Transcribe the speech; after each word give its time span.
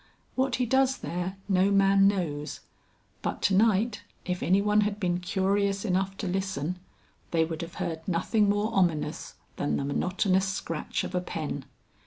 What 0.33 0.55
he 0.55 0.65
does 0.65 0.97
there 0.97 1.37
no 1.47 1.69
man 1.69 2.07
knows, 2.07 2.61
but 3.21 3.39
to 3.43 3.53
night 3.53 4.01
if 4.25 4.41
any 4.41 4.59
one 4.59 4.81
had 4.81 4.99
been 4.99 5.19
curious 5.19 5.85
enough 5.85 6.17
to 6.17 6.27
listen, 6.27 6.79
they 7.29 7.45
would 7.45 7.61
have 7.61 7.75
heard 7.75 8.07
nothing 8.07 8.49
more 8.49 8.73
ominous 8.73 9.35
than 9.57 9.77
the 9.77 9.85
monotonous 9.85 10.47
scratch 10.47 11.03
of 11.03 11.13
a 11.13 11.21
pen. 11.21 11.65